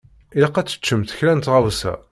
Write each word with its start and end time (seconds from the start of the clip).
Ilaq 0.37 0.55
ad 0.57 0.67
teččemt 0.67 1.15
kra 1.17 1.33
n 1.33 1.39
tɣawsa. 1.45 1.93